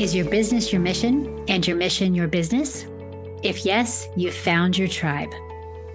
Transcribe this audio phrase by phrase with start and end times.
[0.00, 2.86] Is your business your mission and your mission your business?
[3.42, 5.30] If yes, you've found your tribe.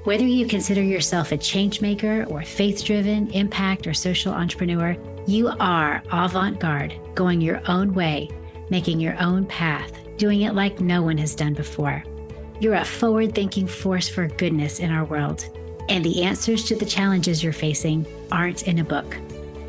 [0.03, 4.95] Whether you consider yourself a change maker or faith driven, impact, or social entrepreneur,
[5.25, 8.29] you are avant garde, going your own way,
[8.69, 12.03] making your own path, doing it like no one has done before.
[12.59, 15.49] You're a forward thinking force for goodness in our world,
[15.89, 19.17] and the answers to the challenges you're facing aren't in a book.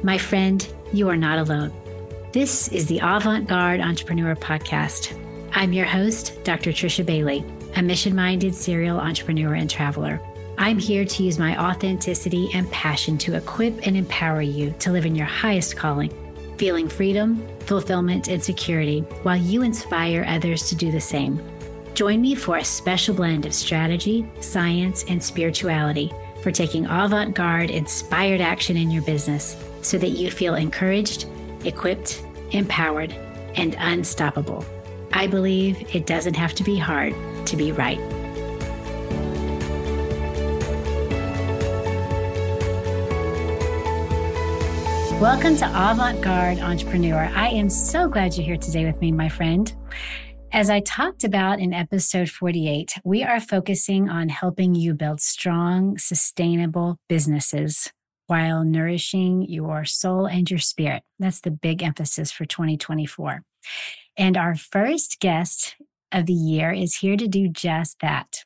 [0.03, 1.73] My friend, you are not alone.
[2.33, 5.17] This is the Avant Garde Entrepreneur Podcast.
[5.53, 6.71] I'm your host, Dr.
[6.71, 7.45] Trisha Bailey,
[7.77, 10.21] a mission minded serial entrepreneur and traveler.
[10.59, 15.07] I'm here to use my authenticity and passion to equip and empower you to live
[15.07, 16.13] in your highest calling,
[16.59, 21.41] feeling freedom, fulfillment, and security while you inspire others to do the same.
[21.95, 27.71] Join me for a special blend of strategy, science, and spirituality for taking avant garde
[27.71, 31.27] inspired action in your business so that you feel encouraged,
[31.67, 33.13] equipped, empowered,
[33.57, 34.65] and unstoppable.
[35.13, 37.15] I believe it doesn't have to be hard
[37.47, 37.99] to be right.
[45.21, 47.31] Welcome to Avant Garde Entrepreneur.
[47.35, 49.75] I am so glad you're here today with me, my friend.
[50.53, 55.99] As I talked about in episode 48, we are focusing on helping you build strong,
[55.99, 57.93] sustainable businesses
[58.27, 61.03] while nourishing your soul and your spirit.
[61.19, 63.43] That's the big emphasis for 2024.
[64.17, 65.77] And our first guest
[66.13, 68.45] of the year is here to do just that.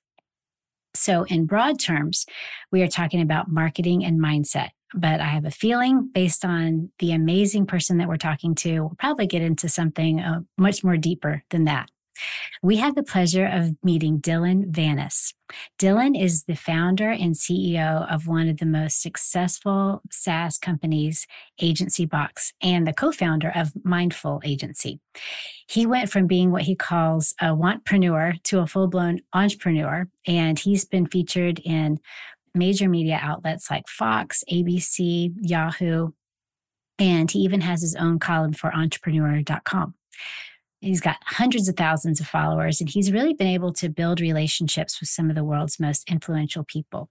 [0.95, 2.27] So, in broad terms,
[2.73, 4.71] we are talking about marketing and mindset.
[4.93, 8.97] But I have a feeling based on the amazing person that we're talking to, we'll
[8.99, 11.89] probably get into something uh, much more deeper than that.
[12.63, 15.33] We have the pleasure of meeting Dylan Vanas.
[15.79, 21.27] Dylan is the founder and CEO of one of the most successful SaaS companies,
[21.61, 25.01] Agency Box, and the co founder of Mindful Agency.
[25.69, 30.59] He went from being what he calls a wantpreneur to a full blown entrepreneur, and
[30.59, 31.99] he's been featured in
[32.55, 36.11] major media outlets like Fox, ABC, Yahoo,
[36.99, 39.95] and he even has his own column for entrepreneur.com.
[40.81, 45.01] He's got hundreds of thousands of followers, and he's really been able to build relationships
[45.01, 47.11] with some of the world's most influential people.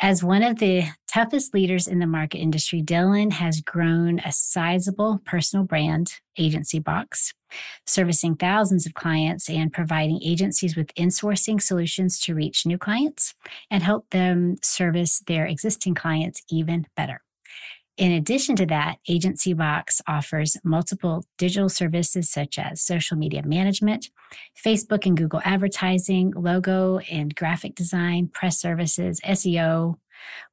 [0.00, 5.20] As one of the toughest leaders in the market industry, Dylan has grown a sizable
[5.24, 7.34] personal brand, Agency Box,
[7.84, 13.34] servicing thousands of clients and providing agencies with insourcing solutions to reach new clients
[13.72, 17.22] and help them service their existing clients even better.
[17.98, 24.10] In addition to that, Agency Box offers multiple digital services such as social media management,
[24.64, 29.96] Facebook and Google advertising, logo and graphic design, press services, SEO,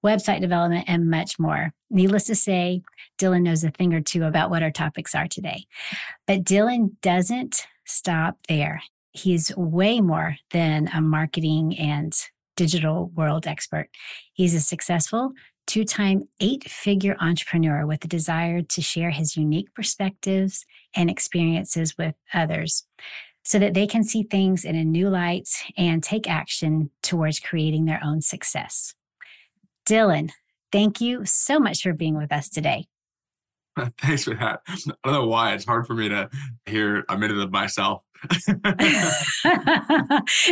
[0.03, 1.71] website development, and much more.
[1.91, 2.81] Needless to say,
[3.19, 5.65] Dylan knows a thing or two about what our topics are today.
[6.25, 8.81] But Dylan doesn't stop there.
[9.11, 12.11] He's way more than a marketing and
[12.55, 13.89] digital world expert.
[14.33, 15.33] He's a successful
[15.67, 20.65] two time eight figure entrepreneur with a desire to share his unique perspectives
[20.95, 22.85] and experiences with others
[23.43, 27.85] so that they can see things in a new light and take action towards creating
[27.85, 28.95] their own success.
[29.87, 30.31] Dylan,
[30.71, 32.87] thank you so much for being with us today.
[34.01, 34.61] Thanks for that.
[34.67, 36.29] I don't know why it's hard for me to
[36.65, 38.01] hear a minute of myself.
[38.31, 38.49] it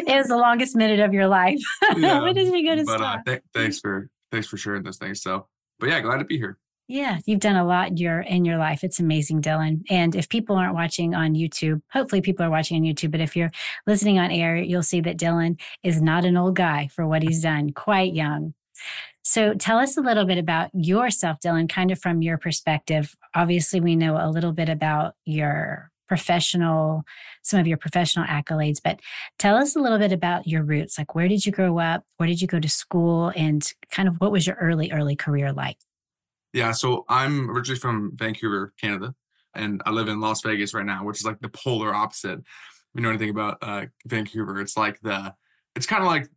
[0.07, 1.61] was the longest minute of your life.
[1.97, 4.97] Yeah, when did we go to but, uh, th- thanks for thanks for sharing those
[4.97, 5.21] things.
[5.21, 5.47] So,
[5.79, 6.57] but yeah, glad to be here.
[6.89, 8.83] Yeah, you've done a lot in your in your life.
[8.83, 9.83] It's amazing, Dylan.
[9.89, 13.11] And if people aren't watching on YouTube, hopefully people are watching on YouTube.
[13.11, 13.51] But if you're
[13.87, 17.41] listening on air, you'll see that Dylan is not an old guy for what he's
[17.41, 17.71] done.
[17.71, 18.53] Quite young.
[19.23, 23.15] So tell us a little bit about yourself, Dylan, kind of from your perspective.
[23.33, 27.03] Obviously, we know a little bit about your professional,
[27.43, 28.99] some of your professional accolades, but
[29.39, 30.97] tell us a little bit about your roots.
[30.97, 32.03] Like, where did you grow up?
[32.17, 33.31] Where did you go to school?
[33.35, 35.77] And kind of what was your early, early career like?
[36.53, 39.15] Yeah, so I'm originally from Vancouver, Canada,
[39.55, 42.39] and I live in Las Vegas right now, which is like the polar opposite.
[42.39, 42.45] If
[42.95, 45.33] you know anything about uh, Vancouver, it's like the,
[45.75, 46.29] it's kind of like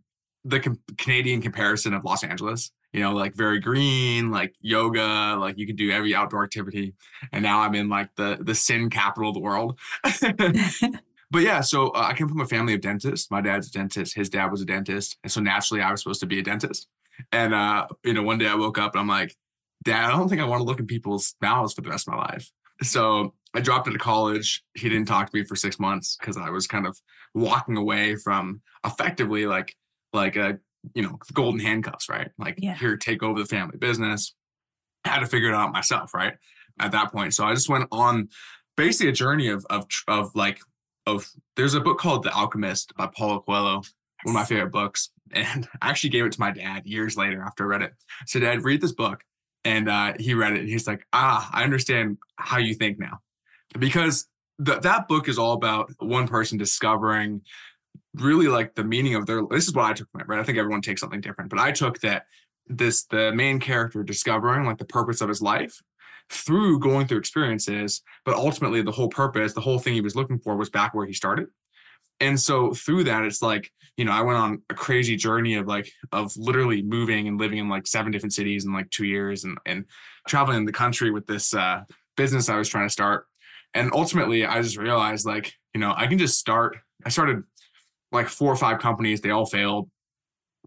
[0.44, 5.58] the com- Canadian comparison of Los Angeles you know, like very green, like yoga, like
[5.58, 6.94] you can do every outdoor activity.
[7.32, 9.78] And now I'm in like the the sin capital of the world.
[11.30, 13.30] but yeah, so uh, I came from a family of dentists.
[13.30, 14.14] My dad's a dentist.
[14.14, 16.88] His dad was a dentist, and so naturally I was supposed to be a dentist.
[17.32, 19.34] And uh, you know, one day I woke up and I'm like,
[19.84, 22.14] Dad, I don't think I want to look in people's mouths for the rest of
[22.14, 22.50] my life.
[22.82, 24.62] So I dropped into college.
[24.74, 27.00] He didn't talk to me for six months because I was kind of
[27.34, 29.76] walking away from effectively like
[30.12, 30.58] like a
[30.94, 32.30] you know, golden handcuffs, right?
[32.38, 32.76] Like yeah.
[32.76, 34.34] here, take over the family business.
[35.04, 36.34] I had to figure it out myself, right?
[36.78, 37.34] At that point.
[37.34, 38.28] So I just went on
[38.76, 40.60] basically a journey of of of like
[41.06, 43.84] of there's a book called The Alchemist by Paulo Coelho, one
[44.26, 45.10] of my favorite books.
[45.32, 47.94] And I actually gave it to my dad years later after I read it.
[48.26, 49.24] So dad, read this book.
[49.64, 53.18] And uh, he read it and he's like, ah, I understand how you think now.
[53.76, 54.28] Because
[54.64, 57.42] th- that book is all about one person discovering
[58.16, 60.40] really like the meaning of their this is what I took from it, right?
[60.40, 62.26] I think everyone takes something different, but I took that
[62.66, 65.80] this the main character discovering like the purpose of his life
[66.30, 70.38] through going through experiences, but ultimately the whole purpose, the whole thing he was looking
[70.38, 71.46] for was back where he started.
[72.18, 75.66] And so through that, it's like, you know, I went on a crazy journey of
[75.66, 79.44] like, of literally moving and living in like seven different cities in like two years
[79.44, 79.84] and, and
[80.26, 81.82] traveling the country with this uh,
[82.16, 83.26] business I was trying to start.
[83.74, 86.78] And ultimately, I just realized like, you know, I can just start.
[87.04, 87.42] I started
[88.12, 89.90] like four or five companies, they all failed.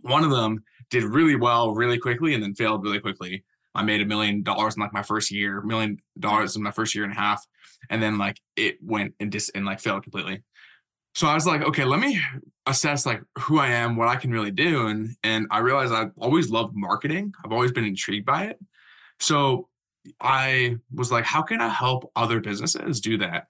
[0.02, 3.44] One of them did really well really quickly and then failed really quickly.
[3.76, 6.96] I made a million dollars in like my first year, million dollars in my first
[6.96, 7.46] year and a half.
[7.90, 10.44] And then like it went and dis and like failed completely.
[11.16, 12.20] So I was like, okay, let me
[12.66, 14.88] assess like who I am, what I can really do.
[14.88, 17.34] And and I realized I've always loved marketing.
[17.44, 18.60] I've always been intrigued by it.
[19.20, 19.68] So
[20.20, 23.48] I was like, how can I help other businesses do that?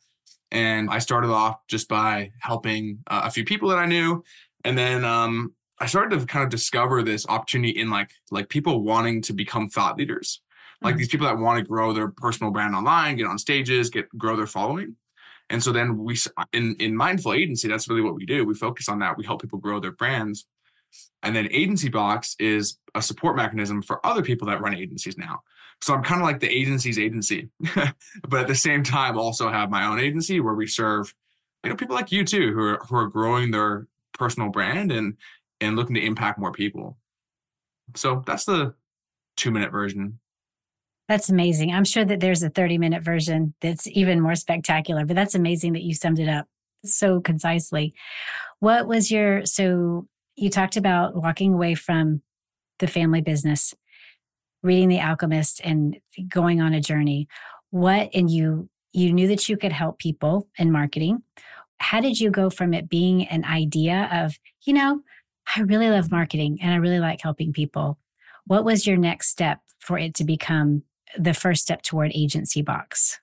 [0.51, 4.23] And I started off just by helping uh, a few people that I knew.
[4.65, 8.83] And then um, I started to kind of discover this opportunity in like like people
[8.83, 10.41] wanting to become thought leaders,
[10.81, 10.99] like mm-hmm.
[10.99, 14.35] these people that want to grow their personal brand online, get on stages, get grow
[14.35, 14.95] their following.
[15.49, 16.17] And so then we
[16.51, 18.45] in in mindful agency, that's really what we do.
[18.45, 19.17] We focus on that.
[19.17, 20.45] We help people grow their brands.
[21.21, 25.41] And then agency box is a support mechanism for other people that run agencies now.
[25.81, 27.49] So I'm kind of like the agency's agency,
[28.27, 31.13] but at the same time also have my own agency where we serve,
[31.63, 35.15] you know, people like you too who are who are growing their personal brand and
[35.61, 36.97] and looking to impact more people.
[37.95, 38.73] So that's the
[39.35, 40.19] two minute version.
[41.07, 41.73] That's amazing.
[41.73, 45.73] I'm sure that there's a 30 minute version that's even more spectacular, but that's amazing
[45.73, 46.45] that you summed it up
[46.85, 47.95] so concisely.
[48.59, 52.21] What was your, so you talked about walking away from
[52.77, 53.73] the family business,
[54.63, 55.97] reading The Alchemist, and
[56.27, 57.27] going on a journey.
[57.71, 61.23] What, and you, you knew that you could help people in marketing.
[61.79, 65.01] How did you go from it being an idea of, you know,
[65.55, 67.97] I really love marketing and I really like helping people.
[68.45, 70.83] What was your next step for it to become
[71.17, 73.19] the first step toward agency box?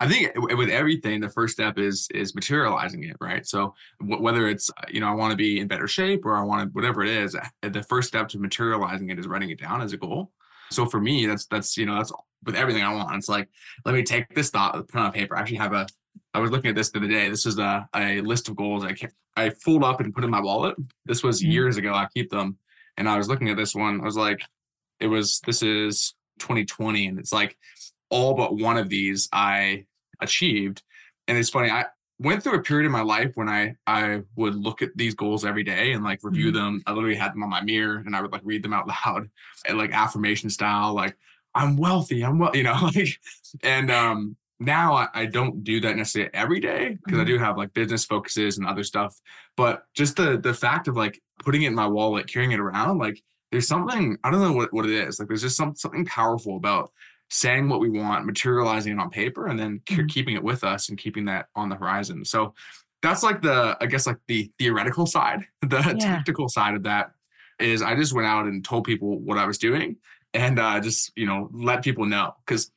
[0.00, 3.46] I think with everything, the first step is is materializing it, right?
[3.46, 6.62] So whether it's you know I want to be in better shape or I want
[6.62, 9.80] to whatever it is, eh, the first step to materializing it is writing it down
[9.80, 10.32] as a goal.
[10.72, 12.12] So for me, that's that's you know that's
[12.44, 13.14] with everything I want.
[13.16, 13.48] It's like
[13.84, 15.36] let me take this thought, put on paper.
[15.36, 15.86] I actually have a
[16.34, 17.28] I was looking at this the other day.
[17.28, 18.94] This is a, a list of goals I
[19.36, 20.76] I fold up and put in my wallet.
[21.04, 21.50] This was mm-hmm.
[21.50, 21.92] years ago.
[21.92, 22.58] I keep them,
[22.96, 24.00] and I was looking at this one.
[24.00, 24.42] I was like,
[25.00, 27.56] it was this is 2020, and it's like
[28.10, 29.86] all but one of these I
[30.20, 30.82] achieved.
[31.28, 31.70] And it's funny.
[31.70, 31.86] I
[32.22, 35.44] went through a period in my life when I I would look at these goals
[35.44, 36.56] every day and like review mm-hmm.
[36.56, 36.82] them.
[36.86, 39.28] I literally had them on my mirror and I would like read them out loud,
[39.66, 41.16] and like affirmation style, like
[41.54, 43.18] I'm wealthy, I'm well, you know, like
[43.62, 47.20] and um now I, I, don't do that necessarily every day because mm-hmm.
[47.20, 49.20] I do have like business focuses and other stuff.
[49.56, 52.98] But just the the fact of like putting it in my wallet, carrying it around,
[52.98, 53.20] like
[53.50, 55.18] there's something I don't know what, what it is.
[55.18, 56.92] Like there's just some something powerful about
[57.32, 60.06] saying what we want, materializing it on paper, and then mm-hmm.
[60.06, 62.24] keeping it with us and keeping that on the horizon.
[62.24, 62.54] So
[63.02, 65.46] that's like the I guess like the theoretical side.
[65.62, 65.94] The yeah.
[65.94, 67.12] tactical side of that
[67.58, 69.96] is I just went out and told people what I was doing
[70.34, 72.70] and uh, just you know let people know because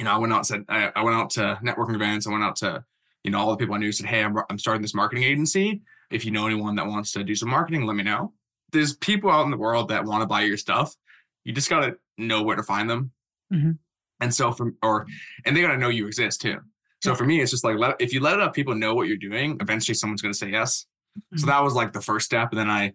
[0.00, 2.26] you know, I went out said I, I, went out to networking events.
[2.26, 2.82] I went out to,
[3.22, 5.82] you know, all the people I knew said, "Hey, I'm I'm starting this marketing agency.
[6.10, 8.32] If you know anyone that wants to do some marketing, let me know."
[8.72, 10.96] There's people out in the world that want to buy your stuff.
[11.44, 13.12] You just gotta know where to find them.
[13.52, 13.72] Mm-hmm.
[14.20, 15.06] And so from or
[15.44, 16.58] and they gotta know you exist too.
[17.02, 19.16] So for me, it's just like let, if you let enough people know what you're
[19.16, 20.86] doing, eventually someone's gonna say yes.
[21.16, 21.38] Mm-hmm.
[21.38, 22.50] So that was like the first step.
[22.52, 22.92] And then I,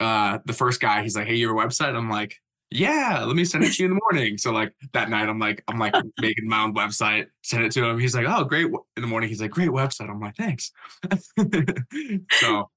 [0.00, 2.40] uh, the first guy, he's like, "Hey, your website." I'm like,
[2.72, 4.38] yeah, let me send it to you in the morning.
[4.38, 7.84] So like that night, I'm like, I'm like making my own website, send it to
[7.84, 7.98] him.
[7.98, 8.66] He's like, oh, great.
[8.66, 10.08] In the morning, he's like, great website.
[10.08, 10.72] I'm like, thanks.
[12.32, 12.70] so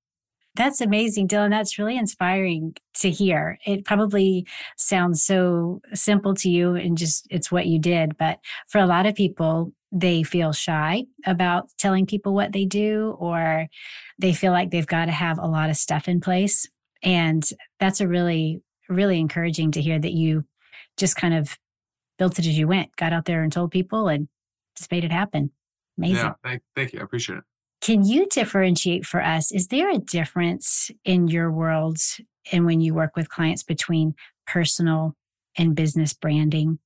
[0.55, 1.49] that's amazing, Dylan.
[1.49, 3.57] That's really inspiring to hear.
[3.65, 4.47] It probably
[4.77, 8.17] sounds so simple to you and just it's what you did.
[8.17, 13.15] But for a lot of people, they feel shy about telling people what they do,
[13.19, 13.67] or
[14.19, 16.67] they feel like they've got to have a lot of stuff in place.
[17.03, 17.47] And
[17.79, 20.45] that's a really really encouraging to hear that you
[20.97, 21.57] just kind of
[22.17, 24.27] built it as you went, got out there and told people and
[24.77, 25.51] just made it happen.
[25.97, 26.17] Amazing.
[26.17, 26.99] Yeah, thank, thank you.
[26.99, 27.43] I appreciate it.
[27.85, 29.51] Can you differentiate for us?
[29.51, 31.99] Is there a difference in your world
[32.51, 34.15] and when you work with clients between
[34.47, 35.13] personal
[35.55, 36.79] and business branding?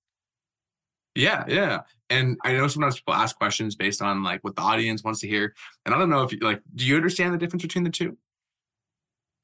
[1.15, 1.84] Yeah, yeah.
[2.10, 5.27] And I know sometimes people ask questions based on like what the audience wants to
[5.29, 5.53] hear.
[5.86, 8.18] And I don't know if you like, do you understand the difference between the two?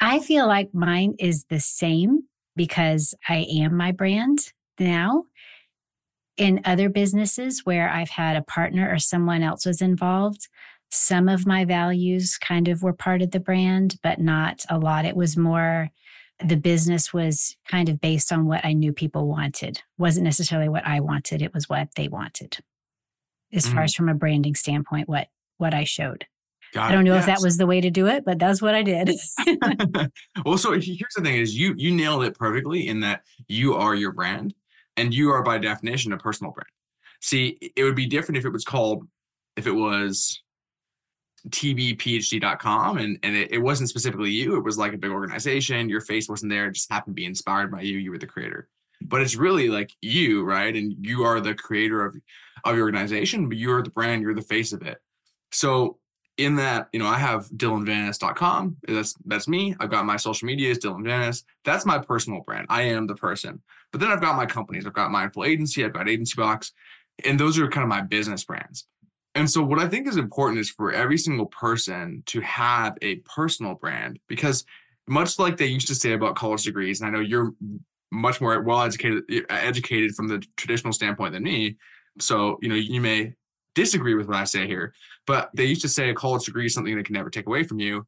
[0.02, 2.24] I feel like mine is the same
[2.58, 5.24] because I am my brand now.
[6.36, 10.50] In other businesses where I've had a partner or someone else was involved,
[10.92, 15.06] some of my values kind of were part of the brand, but not a lot.
[15.06, 15.92] It was more
[16.44, 19.82] the business was kind of based on what I knew people wanted.
[19.98, 22.58] Wasn't necessarily what I wanted, it was what they wanted.
[23.54, 23.76] As mm-hmm.
[23.76, 25.28] far as from a branding standpoint, what
[25.58, 26.26] what I showed.
[26.74, 27.24] Got I don't know yes.
[27.24, 29.12] if that was the way to do it, but that's what I did.
[30.46, 33.96] well, so here's the thing is you you nailed it perfectly in that you are
[33.96, 34.54] your brand
[34.98, 36.68] and you are by definition a personal brand.
[37.22, 39.08] See, it would be different if it was called
[39.56, 40.42] if it was
[41.50, 44.56] tbphd.com and, and it, it, wasn't specifically you.
[44.58, 45.90] It was like a big organization.
[45.90, 46.68] Your face wasn't there.
[46.68, 47.98] It just happened to be inspired by you.
[47.98, 48.68] You were the creator.
[49.02, 50.76] But it's really like you, right?
[50.76, 52.16] And you are the creator of,
[52.64, 54.98] of your organization, but you're the brand, you're the face of it.
[55.52, 56.00] So
[56.38, 58.78] in that, you know, I have dylanvanas.com.
[58.88, 59.76] That's that's me.
[59.80, 61.44] I've got my social media is Dylan Vanas.
[61.64, 62.68] That's my personal brand.
[62.70, 63.62] I am the person.
[63.92, 64.86] But then I've got my companies.
[64.86, 65.86] I've got Mindful Agency.
[65.86, 66.74] I've got Agency Box.
[67.24, 68.88] And those are kind of my business brands.
[69.36, 73.18] And so, what I think is important is for every single person to have a
[73.18, 74.66] personal brand because,
[75.08, 77.54] much like they used to say about college degrees, and I know you're
[78.12, 81.76] much more well educated educated from the traditional standpoint than me.
[82.20, 83.34] So, you know, you may
[83.76, 84.94] disagree with what I say here,
[85.28, 87.64] but they used to say a college degree is something they can never take away
[87.64, 88.08] from you.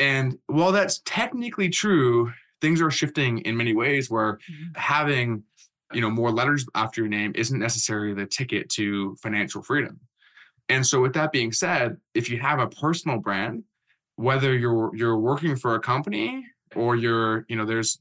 [0.00, 4.72] And while that's technically true, things are shifting in many ways where mm-hmm.
[4.74, 5.44] having
[5.92, 10.00] you know more letters after your name isn't necessarily the ticket to financial freedom
[10.68, 13.64] and so with that being said, if you have a personal brand,
[14.16, 18.00] whether you're you're working for a company or you're, you know, there's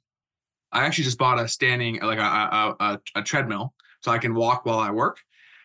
[0.72, 4.34] I actually just bought a standing like a a, a, a treadmill so I can
[4.34, 5.20] walk while I work.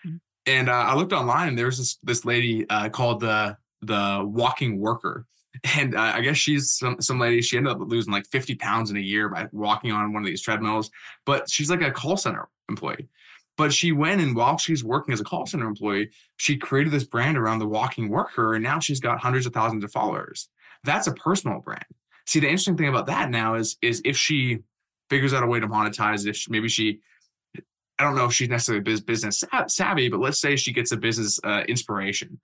[0.06, 0.16] Mm-hmm.
[0.46, 4.80] And uh, I looked online and there's this this lady uh, called the the walking
[4.80, 5.26] worker.
[5.76, 7.42] And uh, I guess she's some some lady.
[7.42, 10.26] She ended up losing like 50 pounds in a year by walking on one of
[10.26, 10.88] these treadmills.
[11.24, 13.08] But she's like a call center employee.
[13.58, 17.04] But she went and while she's working as a call center employee, she created this
[17.04, 18.54] brand around the walking worker.
[18.54, 20.48] And now she's got hundreds of thousands of followers.
[20.84, 21.84] That's a personal brand.
[22.26, 24.60] See, the interesting thing about that now is, is if she
[25.10, 27.00] figures out a way to monetize, if she, maybe she,
[27.98, 31.40] I don't know if she's necessarily business savvy, but let's say she gets a business
[31.42, 32.38] uh, inspiration.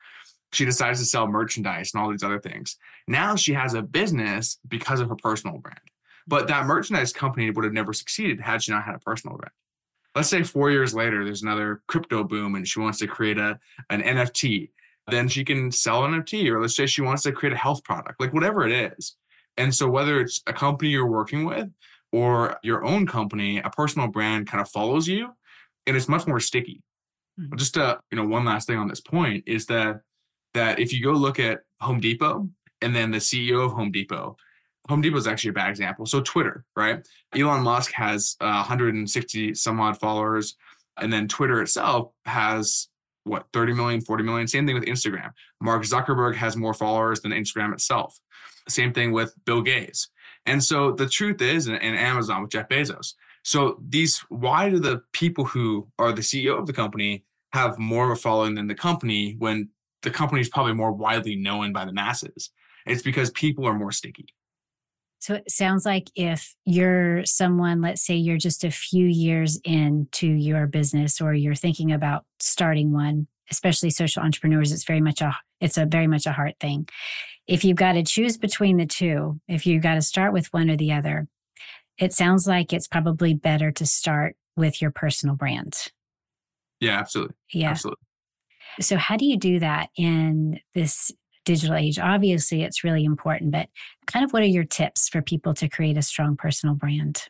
[0.53, 2.77] She decides to sell merchandise and all these other things.
[3.07, 5.79] Now she has a business because of her personal brand.
[6.27, 9.53] But that merchandise company would have never succeeded had she not had a personal brand
[10.15, 13.59] let's say four years later, there's another crypto boom and she wants to create a
[13.91, 14.71] an NFT.
[15.11, 17.85] Then she can sell an NFT, or let's say she wants to create a health
[17.85, 19.17] product, like whatever it is.
[19.57, 21.69] And so, whether it's a company you're working with
[22.11, 25.35] or your own company, a personal brand kind of follows you,
[25.87, 26.83] and it's much more sticky.
[27.39, 27.57] Mm-hmm.
[27.57, 30.01] Just uh, you know, one last thing on this point is that
[30.55, 32.49] that if you go look at Home Depot
[32.81, 34.37] and then the CEO of Home Depot,
[34.89, 36.07] Home Depot is actually a bad example.
[36.07, 37.07] So Twitter, right?
[37.35, 40.57] Elon Musk has uh, 160 some odd followers,
[40.99, 42.89] and then Twitter itself has
[43.25, 44.47] what 30 million, 40 million.
[44.47, 45.31] Same thing with Instagram.
[45.61, 48.19] Mark Zuckerberg has more followers than Instagram itself.
[48.69, 50.09] Same thing with Bill Gates.
[50.47, 53.15] And so the truth is, and, Amazon with Jeff Bezos.
[53.43, 58.05] So these, why do the people who are the CEO of the company have more
[58.05, 59.71] of a following than the company when
[60.03, 62.51] the company is probably more widely known by the masses?
[62.87, 64.27] It's because people are more sticky.
[65.25, 70.27] So it sounds like if you're someone, let's say you're just a few years into
[70.27, 75.35] your business or you're thinking about starting one, especially social entrepreneurs, it's very much a
[75.63, 76.87] it's a very much a hard thing.
[77.47, 80.69] If you've got to choose between the two, if you've got to start with one
[80.69, 81.27] or the other,
[81.97, 85.91] it sounds like it's probably better to start with your personal brand.
[86.81, 87.37] Yeah, absolutely.
[87.51, 87.71] Yeah.
[87.71, 88.05] Absolutely.
[88.83, 91.11] So how do you do that in this
[91.45, 91.99] digital age?
[91.99, 93.69] Obviously, it's really important, but
[94.07, 97.29] kind of what are your tips for people to create a strong personal brand?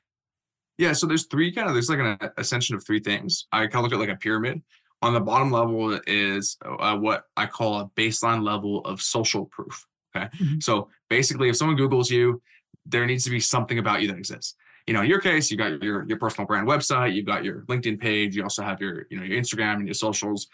[0.78, 3.47] Yeah, so there's three kind of there's like an ascension of three things.
[3.52, 4.62] I kind of look at like a pyramid.
[5.02, 9.87] On the bottom level is uh, what I call a baseline level of social proof.
[10.16, 10.61] Okay, mm-hmm.
[10.61, 12.40] so basically, if someone Google's you,
[12.87, 14.56] there needs to be something about you that exists.
[14.87, 17.62] You know, in your case, you got your your personal brand website, you've got your
[17.62, 20.49] LinkedIn page, you also have your you know your Instagram and your socials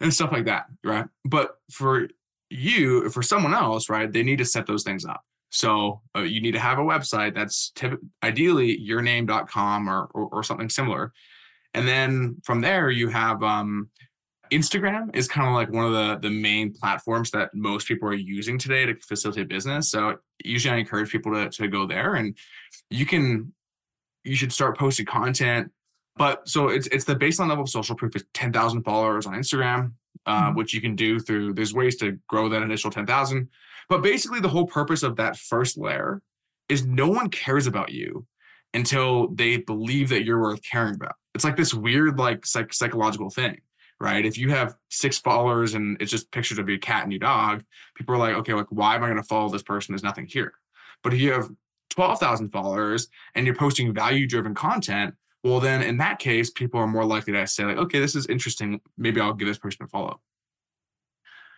[0.00, 1.06] and stuff like that, right?
[1.24, 2.08] But for
[2.50, 5.22] you for someone else right they need to set those things up.
[5.50, 10.42] So uh, you need to have a website that's typ- ideally yourname.com or, or, or
[10.42, 11.12] something similar.
[11.72, 13.90] And then from there you have um,
[14.50, 18.14] instagram is kind of like one of the the main platforms that most people are
[18.14, 19.90] using today to facilitate business.
[19.90, 22.36] So usually i encourage people to, to go there and
[22.90, 23.52] you can
[24.24, 25.70] you should start posting content.
[26.16, 29.92] But so it's it's the baseline level of social proof is 10,000 followers on Instagram,
[30.28, 30.56] uh, mm-hmm.
[30.56, 33.48] which you can do through, there's ways to grow that initial 10,000.
[33.88, 36.20] But basically, the whole purpose of that first layer
[36.68, 38.26] is no one cares about you
[38.74, 41.14] until they believe that you're worth caring about.
[41.34, 43.62] It's like this weird, like psych- psychological thing,
[43.98, 44.26] right?
[44.26, 47.64] If you have six followers and it's just pictures of your cat and your dog,
[47.96, 49.94] people are like, okay, like why am I going to follow this person?
[49.94, 50.52] There's nothing here.
[51.02, 51.48] But if you have
[51.88, 55.14] 12,000 followers and you're posting value driven content,
[55.44, 58.26] well, then in that case, people are more likely to say, like, okay, this is
[58.26, 58.80] interesting.
[58.96, 60.20] Maybe I'll give this person a follow.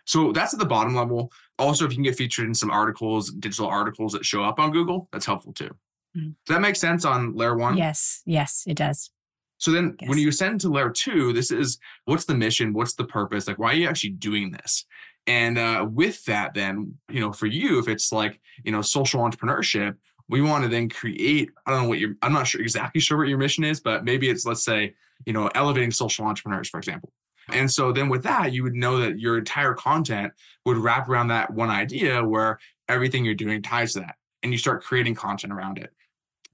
[0.05, 1.31] So that's at the bottom level.
[1.59, 4.71] Also, if you can get featured in some articles, digital articles that show up on
[4.71, 5.75] Google, that's helpful too.
[6.17, 6.29] Mm-hmm.
[6.45, 7.77] Does that make sense on layer one?
[7.77, 9.11] Yes, yes, it does.
[9.57, 12.73] So then when you ascend to layer two, this is what's the mission?
[12.73, 13.47] What's the purpose?
[13.47, 14.85] Like, why are you actually doing this?
[15.27, 19.21] And uh, with that, then, you know, for you, if it's like, you know, social
[19.21, 19.97] entrepreneurship,
[20.29, 23.17] we want to then create, I don't know what your, I'm not sure exactly sure
[23.17, 26.77] what your mission is, but maybe it's, let's say, you know, elevating social entrepreneurs, for
[26.77, 27.11] example.
[27.49, 30.33] And so then with that, you would know that your entire content
[30.65, 34.57] would wrap around that one idea where everything you're doing ties to that and you
[34.57, 35.91] start creating content around it.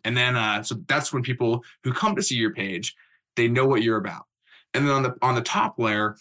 [0.04, 2.96] And then uh, so that's when people who come to see your page,
[3.36, 4.26] they know what you're about.
[4.74, 6.18] And then on the on the top layer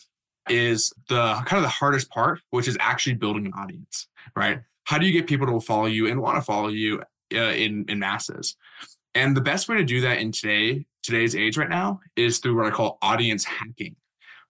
[0.48, 4.60] is the kind of the hardest part, which is actually building an audience, right?
[4.84, 7.02] How do you get people to follow you and want to follow you
[7.34, 8.56] uh, in in masses?
[9.14, 12.56] And the best way to do that in today today's age right now is through
[12.56, 13.96] what I call audience hacking.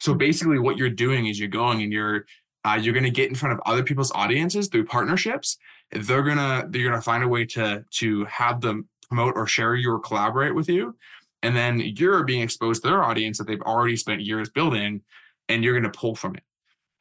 [0.00, 2.26] So basically, what you're doing is you're going and you're
[2.64, 5.56] uh, you're going to get in front of other people's audiences through partnerships.
[5.92, 9.92] They're gonna they're gonna find a way to to have them promote or share you
[9.92, 10.96] or collaborate with you,
[11.42, 15.02] and then you're being exposed to their audience that they've already spent years building,
[15.48, 16.42] and you're to pull from it.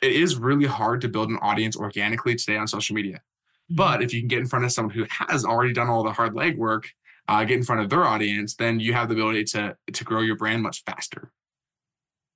[0.04, 3.22] It is really hard to build an audience organically today on social media.
[3.70, 6.12] But if you can get in front of someone who has already done all the
[6.12, 6.86] hard legwork,
[7.28, 10.22] uh, get in front of their audience, then you have the ability to to grow
[10.22, 11.32] your brand much faster.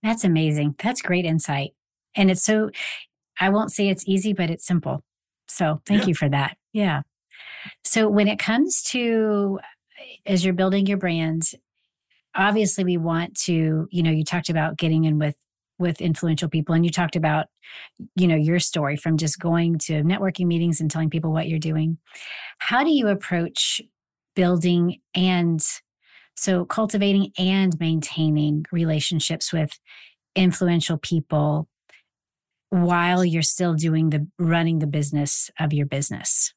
[0.02, 0.76] That's amazing.
[0.82, 1.74] That's great insight.
[2.16, 2.70] And it's so,
[3.40, 5.04] I won't say it's easy, but it's simple.
[5.48, 6.08] So thank yeah.
[6.08, 6.58] you for that.
[6.74, 7.02] Yeah.
[7.84, 9.60] So when it comes to
[10.26, 11.56] as you're building your brands,
[12.34, 15.36] obviously we want to, you know, you talked about getting in with
[15.80, 17.48] with influential people and you talked about
[18.16, 21.60] you know your story from just going to networking meetings and telling people what you're
[21.60, 21.98] doing.
[22.60, 23.82] How do you approach
[24.36, 25.62] building and
[26.40, 29.78] so, cultivating and maintaining relationships with
[30.38, 31.68] influential people
[32.70, 36.54] while you're still doing the running the business of your business.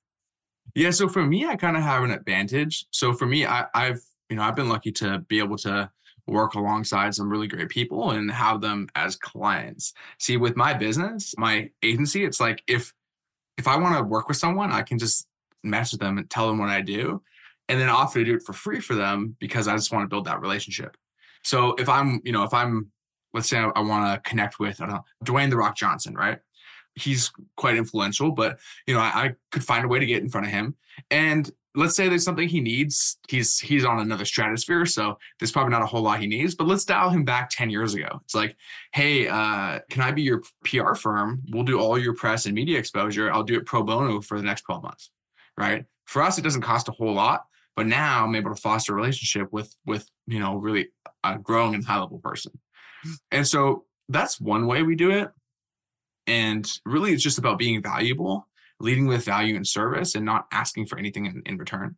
[0.76, 0.90] Yeah.
[0.90, 2.86] So for me, I kind of have an advantage.
[2.90, 5.90] So for me, I, I've, you know, I've been lucky to be able to
[6.26, 9.92] work alongside some really great people and have them as clients.
[10.18, 12.92] See, with my business, my agency, it's like if
[13.58, 15.26] if I want to work with someone, I can just
[15.62, 17.22] message them and tell them what I do
[17.68, 20.08] and then offer to do it for free for them because I just want to
[20.08, 20.96] build that relationship.
[21.42, 22.90] So if I'm, you know, if I'm,
[23.34, 26.14] let's say I, I want to connect with, I don't know, Dwayne the Rock Johnson,
[26.14, 26.38] right?
[26.94, 30.28] He's quite influential, but you know, I, I could find a way to get in
[30.28, 30.76] front of him.
[31.10, 33.18] And let's say there's something he needs.
[33.28, 36.54] He's he's on another stratosphere, so there's probably not a whole lot he needs.
[36.54, 38.20] But let's dial him back 10 years ago.
[38.24, 38.56] It's like,
[38.92, 41.42] hey, uh, can I be your PR firm?
[41.50, 43.32] We'll do all your press and media exposure.
[43.32, 45.10] I'll do it pro bono for the next 12 months.
[45.56, 45.84] Right.
[46.06, 47.44] For us, it doesn't cost a whole lot.
[47.74, 50.88] But now I'm able to foster a relationship with with you know really
[51.24, 52.52] a growing and high level person.
[53.30, 55.30] And so that's one way we do it.
[56.26, 58.46] And really, it's just about being valuable,
[58.82, 61.96] leading with value and service, and not asking for anything in, in return.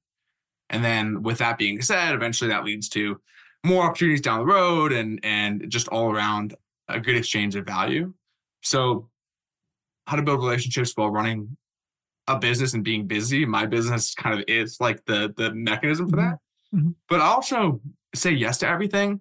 [0.70, 3.20] And then, with that being said, eventually that leads to
[3.64, 6.54] more opportunities down the road, and and just all around
[6.88, 8.12] a good exchange of value.
[8.62, 9.08] So,
[10.06, 11.56] how to build relationships while running
[12.26, 13.44] a business and being busy.
[13.44, 16.38] My business kind of is like the the mechanism for that.
[16.74, 16.78] Mm-hmm.
[16.78, 16.90] mm-hmm.
[17.08, 17.80] But I also
[18.14, 19.20] say yes to everything.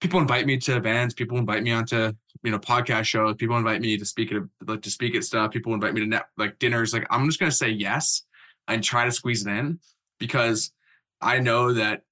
[0.00, 1.14] People invite me to events.
[1.14, 2.12] People invite me onto
[2.44, 3.34] you know podcast shows.
[3.36, 5.50] People invite me to speak at like to speak at stuff.
[5.50, 6.92] People invite me to net like dinners.
[6.92, 8.22] Like I'm just gonna say yes
[8.68, 9.80] and try to squeeze it in
[10.18, 10.70] because
[11.20, 12.02] I know that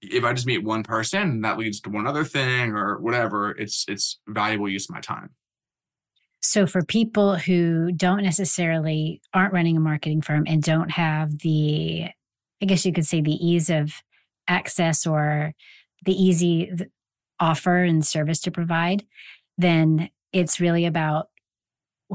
[0.00, 3.50] if I just meet one person, that leads to one other thing or whatever.
[3.50, 5.30] It's it's valuable use of my time.
[6.40, 12.04] So for people who don't necessarily aren't running a marketing firm and don't have the,
[12.62, 13.94] I guess you could say the ease of
[14.46, 15.54] access or
[16.04, 16.70] the easy
[17.40, 19.04] offer and service to provide,
[19.58, 21.28] then it's really about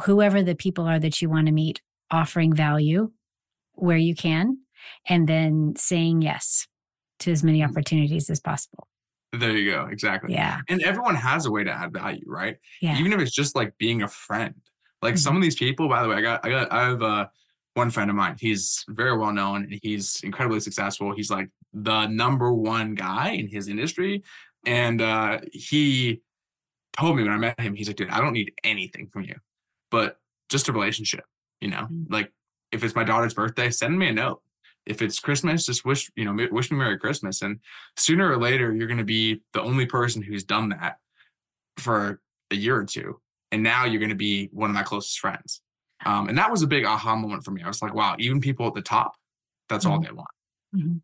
[0.04, 3.12] whoever the people are that you want to meet offering value
[3.74, 4.58] where you can
[5.08, 6.68] and then saying yes
[7.20, 7.70] to as many mm.
[7.70, 8.88] opportunities as possible.
[9.34, 9.88] There you go.
[9.90, 10.34] Exactly.
[10.34, 10.60] Yeah.
[10.68, 12.58] And everyone has a way to add value, right?
[12.82, 12.98] Yeah.
[13.00, 14.56] Even if it's just like being a friend.
[15.02, 15.20] Like mm-hmm.
[15.20, 17.28] some of these people, by the way, I got, I got, I have uh,
[17.74, 18.36] one friend of mine.
[18.40, 21.14] He's very well known and he's incredibly successful.
[21.16, 24.24] He's like the number one guy in his industry
[24.66, 26.22] And uh, he
[26.98, 29.36] told me when I met him, he's like, dude, I don't need anything from you,
[29.90, 30.18] but
[30.50, 31.24] just a relationship,
[31.60, 32.14] you know, mm-hmm.
[32.14, 32.32] like
[32.72, 34.42] if it's my daughter's birthday, send me a note.
[34.86, 37.42] If it's Christmas, just wish, you know, wish me Merry Christmas.
[37.44, 37.60] And
[37.98, 40.98] sooner or later, you're going to be the only person who's done that
[41.78, 43.20] for a year or two.
[43.52, 45.62] And now you're going to be one of my closest friends.
[46.04, 47.62] Um, and that was a big aha moment for me.
[47.62, 49.14] I was like, wow, even people at the top,
[49.70, 49.94] that's mm-hmm.
[49.94, 50.30] all they want.
[50.76, 50.98] Mm-hmm.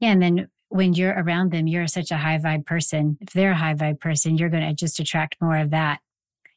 [0.00, 0.12] Yeah.
[0.12, 3.16] And then when you're around them, you're such a high vibe person.
[3.20, 6.00] If they're a high vibe person, you're going to just attract more of that.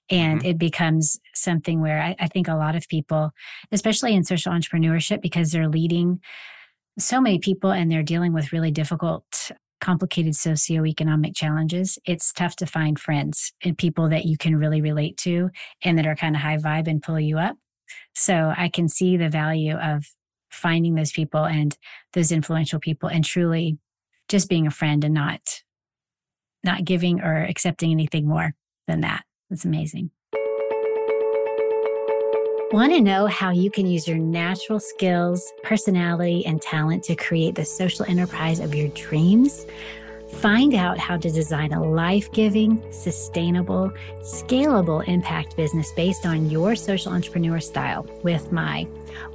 [0.09, 0.47] And mm-hmm.
[0.47, 3.29] it becomes something where I, I think a lot of people,
[3.71, 6.19] especially in social entrepreneurship, because they're leading
[6.97, 9.51] so many people and they're dealing with really difficult
[9.81, 15.15] complicated socioeconomic challenges, it's tough to find friends and people that you can really relate
[15.17, 15.51] to
[15.83, 17.55] and that are kind of high vibe and pull you up.
[18.15, 20.07] So I can see the value of
[20.49, 21.77] finding those people and
[22.13, 23.77] those influential people and truly
[24.27, 25.63] just being a friend and not
[26.63, 28.53] not giving or accepting anything more
[28.87, 29.23] than that.
[29.49, 30.11] It's amazing.
[32.71, 37.55] Want to know how you can use your natural skills, personality, and talent to create
[37.55, 39.65] the social enterprise of your dreams?
[40.33, 46.75] Find out how to design a life giving, sustainable, scalable impact business based on your
[46.75, 48.83] social entrepreneur style with my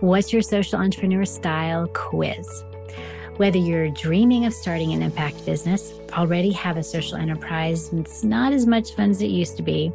[0.00, 2.64] What's Your Social Entrepreneur Style quiz.
[3.42, 8.22] Whether you're dreaming of starting an impact business, already have a social enterprise, and it's
[8.22, 9.92] not as much fun as it used to be,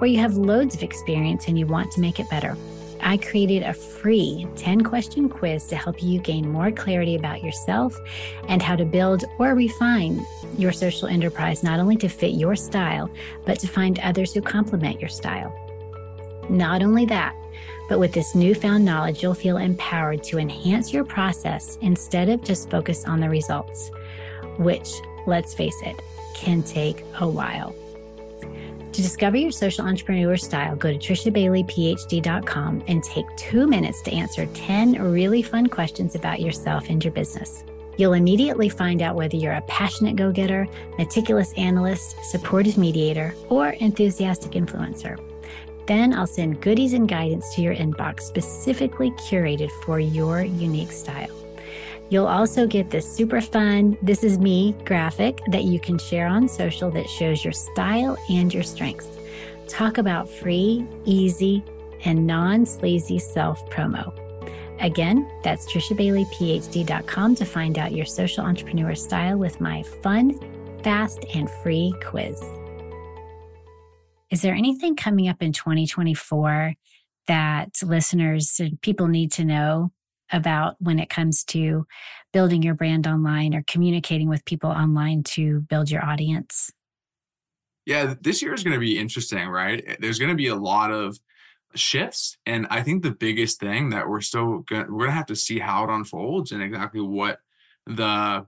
[0.00, 2.56] or you have loads of experience and you want to make it better.
[3.02, 7.94] I created a free 10 question quiz to help you gain more clarity about yourself
[8.48, 10.24] and how to build or refine
[10.56, 13.10] your social enterprise, not only to fit your style,
[13.44, 15.52] but to find others who complement your style.
[16.48, 17.36] Not only that,
[17.88, 22.70] but with this newfound knowledge, you'll feel empowered to enhance your process instead of just
[22.70, 23.90] focus on the results,
[24.58, 24.92] which,
[25.26, 25.96] let's face it,
[26.34, 27.74] can take a while.
[28.92, 34.46] To discover your social entrepreneur style, go to trishabaileyphd.com and take two minutes to answer
[34.46, 37.64] 10 really fun questions about yourself and your business.
[37.96, 40.66] You'll immediately find out whether you're a passionate go getter,
[40.98, 45.18] meticulous analyst, supportive mediator, or enthusiastic influencer.
[45.88, 51.30] Then I'll send goodies and guidance to your inbox specifically curated for your unique style.
[52.10, 56.46] You'll also get this super fun This Is Me graphic that you can share on
[56.46, 59.08] social that shows your style and your strengths.
[59.66, 61.64] Talk about free, easy,
[62.04, 64.12] and non sleazy self promo.
[64.80, 70.38] Again, that's TrishaBaileyPhD.com to find out your social entrepreneur style with my fun,
[70.82, 72.42] fast, and free quiz.
[74.30, 76.74] Is there anything coming up in 2024
[77.28, 79.92] that listeners and people need to know
[80.32, 81.86] about when it comes to
[82.32, 86.70] building your brand online or communicating with people online to build your audience?
[87.86, 89.96] Yeah, this year is going to be interesting, right?
[89.98, 91.18] There's going to be a lot of
[91.74, 95.16] shifts and I think the biggest thing that we're still going to, we're going to
[95.16, 97.40] have to see how it unfolds and exactly what
[97.86, 98.46] the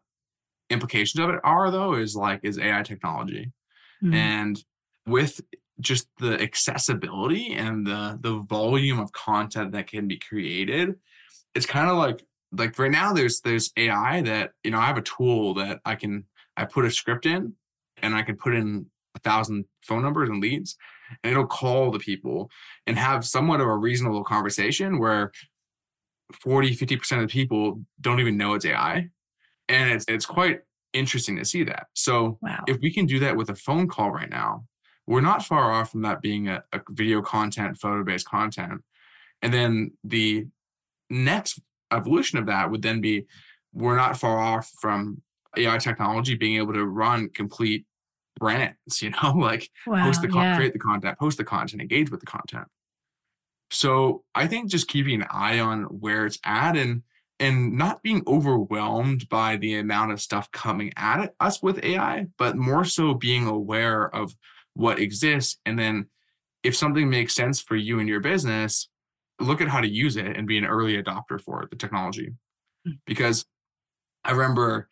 [0.71, 3.53] implications of it are though is like is AI technology.
[4.03, 4.15] Mm-hmm.
[4.15, 4.65] And
[5.07, 5.41] with
[5.81, 10.95] just the accessibility and the the volume of content that can be created
[11.55, 14.99] it's kind of like like right now there's there's ai that you know i have
[14.99, 16.25] a tool that i can
[16.57, 17.53] i put a script in
[18.03, 20.77] and i can put in a thousand phone numbers and leads
[21.23, 22.51] and it'll call the people
[22.87, 25.33] and have somewhat of a reasonable conversation where
[26.41, 29.09] 40 50% of the people don't even know it's ai
[29.69, 30.61] and it's it's quite
[30.93, 32.65] interesting to see that so wow.
[32.67, 34.65] if we can do that with a phone call right now
[35.11, 38.81] we're not far off from that being a, a video content, photo based content.
[39.43, 40.47] And then the
[41.11, 41.59] next
[41.91, 43.27] evolution of that would then be
[43.73, 45.21] we're not far off from
[45.57, 47.87] AI technology being able to run complete
[48.39, 50.57] brands, you know, like wow, post the con- yeah.
[50.57, 52.69] create the content, post the content, engage with the content.
[53.73, 57.03] So I think just keeping an eye on where it's at and
[57.41, 62.55] and not being overwhelmed by the amount of stuff coming at us with AI, but
[62.55, 64.37] more so being aware of
[64.81, 65.59] what exists.
[65.67, 66.07] And then
[66.63, 68.89] if something makes sense for you and your business,
[69.39, 72.33] look at how to use it and be an early adopter for the technology.
[72.87, 72.93] Hmm.
[73.07, 73.45] Because
[74.25, 74.89] I remember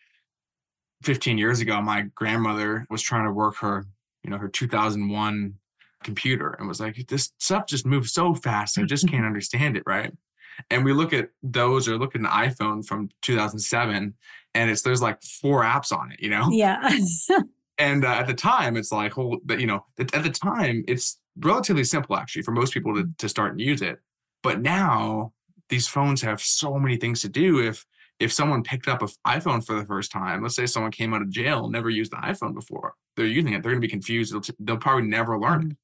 [1.03, 3.87] 15 years ago, my grandmother was trying to work her,
[4.23, 5.55] you know, her 2001
[6.05, 8.79] computer and was like, this stuff just moves so fast.
[8.79, 9.85] I just can't understand it.
[9.87, 10.13] Right.
[10.71, 14.15] And we look at those or look at an iPhone from 2007
[14.55, 16.49] and it's, there's like four apps on it, you know?
[16.51, 16.79] Yeah.
[17.79, 21.85] And uh, at the time, it's like, whole, you know, at the time, it's relatively
[21.85, 24.01] simple actually for most people to, to start and use it.
[24.43, 25.33] But now
[25.69, 27.61] these phones have so many things to do.
[27.61, 27.85] If
[28.19, 31.23] if someone picked up an iPhone for the first time, let's say someone came out
[31.23, 34.33] of jail, never used the iPhone before, they're using it, they're going to be confused.
[34.33, 35.77] They'll, they'll probably never learn it.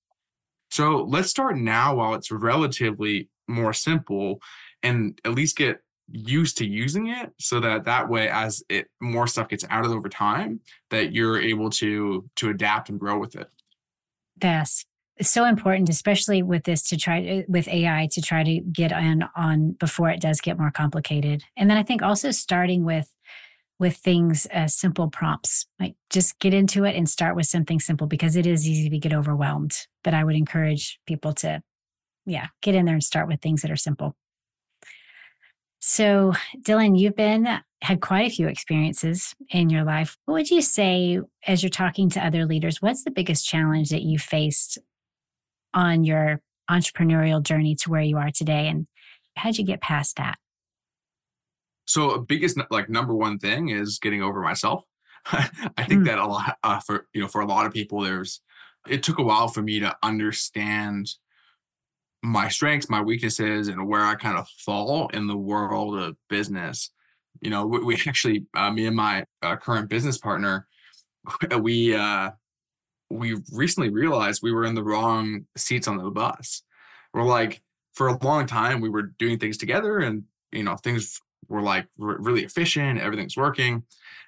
[0.71, 4.41] So let's start now while it's relatively more simple
[4.83, 9.27] and at least get used to using it so that that way as it more
[9.27, 13.49] stuff gets added over time that you're able to to adapt and grow with it.
[14.43, 14.85] Yes
[15.17, 18.93] it's so important especially with this to try eh, with ai to try to get
[18.93, 21.43] on on before it does get more complicated.
[21.57, 23.13] And then i think also starting with
[23.79, 28.07] with things as simple prompts like just get into it and start with something simple
[28.07, 29.87] because it is easy to get overwhelmed.
[30.03, 31.63] But i would encourage people to
[32.27, 34.17] yeah get in there and start with things that are simple
[35.87, 37.47] so, Dylan, you've been
[37.83, 40.17] had quite a few experiences in your life.
[40.25, 42.81] What would you say as you're talking to other leaders?
[42.81, 44.79] What's the biggest challenge that you faced
[45.75, 48.87] on your entrepreneurial journey to where you are today, and
[49.37, 50.39] how'd you get past that?
[51.85, 54.85] So, a biggest like number one thing is getting over myself.
[55.27, 56.07] I think mm.
[56.07, 58.41] that a lot uh, for you know for a lot of people, there's
[58.89, 61.11] it took a while for me to understand
[62.25, 66.91] my strengths, my weaknesses, and where I kind of fall in the world of business.
[67.43, 70.67] You know, we, we actually, uh, me and my uh, current business partner,
[71.61, 72.31] we uh,
[73.11, 76.63] we recently realized we were in the wrong seats on the bus.
[77.13, 81.21] We're like, for a long time, we were doing things together, and you know, things
[81.49, 83.83] were like really efficient, everything's working,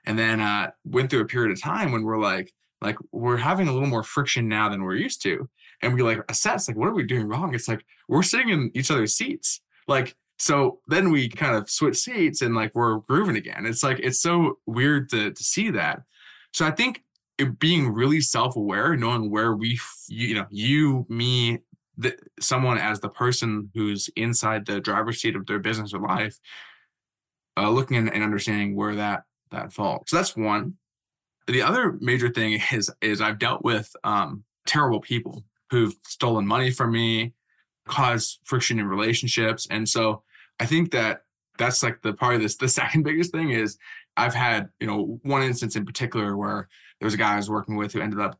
[0.04, 3.68] and then uh, went through a period of time when we're like, like we're having
[3.68, 5.48] a little more friction now than we're used to
[5.82, 7.54] and we like assess like what are we doing wrong?
[7.54, 9.60] It's like we're sitting in each other's seats.
[9.88, 13.66] Like so then we kind of switch seats and like we're grooving again.
[13.66, 16.02] It's like it's so weird to, to see that.
[16.52, 17.02] So i think
[17.38, 21.58] it, being really self-aware knowing where we you know you me
[21.98, 26.38] the, someone as the person who's inside the driver's seat of their business or life
[27.56, 30.04] uh, looking and, and understanding where that that falls.
[30.08, 30.74] So that's one.
[31.46, 36.70] The other major thing is is I've dealt with um, terrible people who've stolen money
[36.70, 37.34] from me,
[37.86, 40.22] caused friction in relationships, and so
[40.60, 41.22] I think that
[41.58, 42.56] that's like the part of this.
[42.56, 43.78] The second biggest thing is
[44.16, 46.68] I've had you know one instance in particular where
[47.00, 48.38] there was a guy I was working with who ended up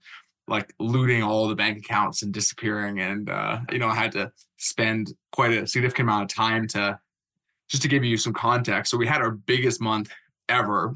[0.49, 4.33] like looting all the bank accounts and disappearing, and uh, you know I had to
[4.57, 6.99] spend quite a significant amount of time to
[7.69, 8.91] just to give you some context.
[8.91, 10.13] So we had our biggest month
[10.49, 10.95] ever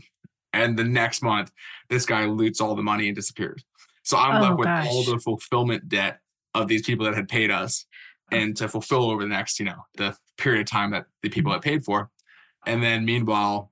[0.52, 1.52] and the next month
[1.88, 3.64] this guy loots all the money and disappears
[4.02, 4.86] so i'm oh, left with gosh.
[4.88, 6.20] all the fulfillment debt
[6.54, 7.86] of these people that had paid us
[8.32, 8.36] oh.
[8.36, 11.52] and to fulfill over the next you know the period of time that the people
[11.52, 12.10] had paid for
[12.66, 13.70] and then meanwhile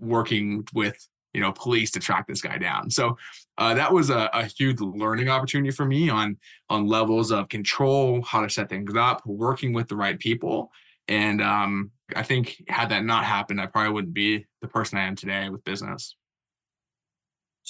[0.00, 3.16] working with you know police to track this guy down so
[3.58, 6.36] uh, that was a, a, huge learning opportunity for me on
[6.70, 10.70] on levels of control how to set things up working with the right people
[11.08, 15.06] and um, I think had that not happened, I probably wouldn't be the person I
[15.06, 16.14] am today with business.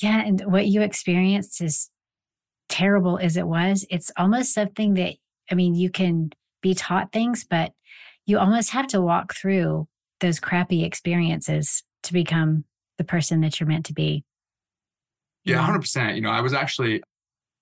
[0.02, 0.22] Yeah.
[0.24, 1.90] And what you experienced is
[2.68, 3.86] terrible as it was.
[3.90, 5.14] It's almost something that,
[5.50, 6.30] I mean, you can
[6.62, 7.72] be taught things, but
[8.26, 9.88] you almost have to walk through
[10.20, 12.64] those crappy experiences to become
[12.98, 14.24] the person that you're meant to be.
[15.44, 16.16] Yeah, hundred percent.
[16.16, 17.02] You know, I was actually,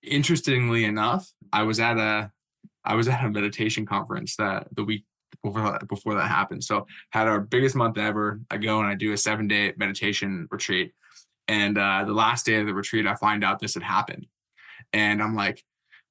[0.03, 2.31] interestingly enough, I was at a,
[2.83, 5.05] I was at a meditation conference that the week
[5.43, 6.63] before that, before that happened.
[6.63, 8.41] So had our biggest month ever.
[8.49, 10.93] I go and I do a seven day meditation retreat.
[11.47, 14.27] And uh, the last day of the retreat, I find out this had happened.
[14.93, 15.63] And I'm like,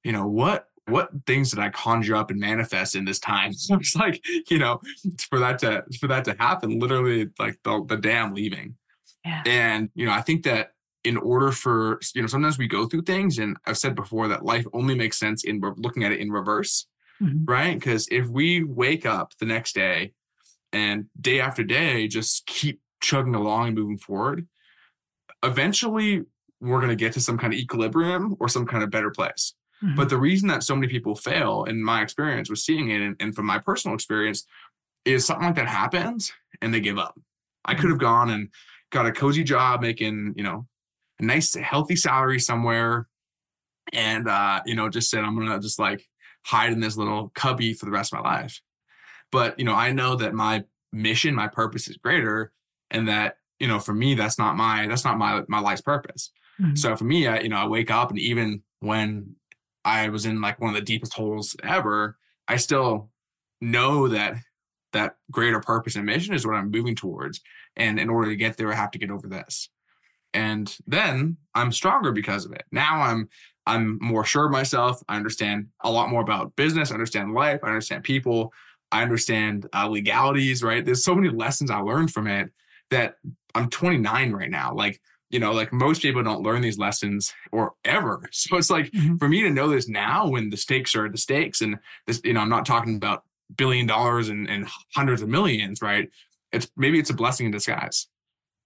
[0.03, 3.51] you know, what what things did I conjure up and manifest in this time?
[3.57, 4.81] So it's like, you know,
[5.29, 8.75] for that to for that to happen, literally like the, the dam leaving.
[9.25, 9.43] Yeah.
[9.45, 10.71] And, you know, I think that
[11.03, 14.45] in order for, you know, sometimes we go through things and I've said before that
[14.45, 16.87] life only makes sense in looking at it in reverse
[17.21, 17.45] mm-hmm.
[17.45, 17.73] right?
[17.73, 20.13] Because if we wake up the next day
[20.71, 24.47] and day after day just keep chugging along and moving forward,
[25.43, 26.23] eventually
[26.59, 29.53] we're going to get to some kind of equilibrium or some kind of better place.
[29.83, 29.95] Mm-hmm.
[29.95, 33.15] But the reason that so many people fail, in my experience with seeing it and,
[33.19, 34.45] and from my personal experience,
[35.05, 37.19] is something like that happens and they give up.
[37.65, 37.91] I could mm-hmm.
[37.91, 38.49] have gone and
[38.91, 40.67] got a cozy job making, you know,
[41.19, 43.07] a nice healthy salary somewhere
[43.93, 46.05] and uh, you know, just said I'm gonna just like
[46.45, 48.61] hide in this little cubby for the rest of my life.
[49.31, 52.53] But, you know, I know that my mission, my purpose is greater
[52.89, 56.31] and that, you know, for me, that's not my, that's not my, my life's purpose.
[56.61, 56.75] Mm-hmm.
[56.75, 59.35] So for me, I, you know, I wake up and even when
[59.85, 62.17] I was in like one of the deepest holes ever,
[62.47, 63.09] I still
[63.61, 64.35] know that
[64.93, 67.41] that greater purpose and mission is what I'm moving towards.
[67.75, 69.69] And in order to get there, I have to get over this.
[70.33, 72.63] And then I'm stronger because of it.
[72.71, 73.29] Now I'm
[73.65, 75.03] I'm more sure of myself.
[75.09, 76.89] I understand a lot more about business.
[76.89, 77.59] I understand life.
[77.63, 78.53] I understand people.
[78.91, 80.63] I understand uh, legalities.
[80.63, 80.85] Right.
[80.85, 82.49] There's so many lessons I learned from it
[82.91, 83.15] that
[83.55, 84.73] I'm 29 right now.
[84.73, 88.21] Like, you know, like most people don't learn these lessons or ever.
[88.31, 89.17] So it's like mm-hmm.
[89.17, 92.33] for me to know this now when the stakes are the stakes, and this, you
[92.33, 93.23] know, I'm not talking about
[93.55, 96.09] billion dollars and, and hundreds of millions, right?
[96.51, 98.07] It's maybe it's a blessing in disguise.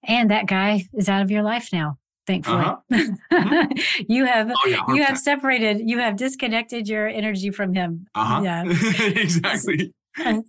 [0.03, 1.97] And that guy is out of your life now
[2.27, 2.63] thankfully.
[2.63, 3.67] Uh-huh.
[4.07, 8.07] you have oh, yeah, you have separated, you have disconnected your energy from him.
[8.15, 8.41] Uh-huh.
[8.43, 8.63] Yeah.
[8.99, 9.93] exactly.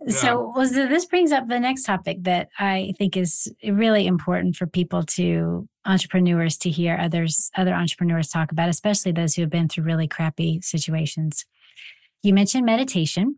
[0.09, 4.57] So, well, so this brings up the next topic that I think is really important
[4.57, 9.51] for people to entrepreneurs to hear others other entrepreneurs talk about, especially those who have
[9.51, 11.45] been through really crappy situations.
[12.23, 13.37] You mentioned meditation.